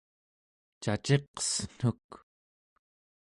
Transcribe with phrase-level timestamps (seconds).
[0.83, 2.07] caciqsen̄uk?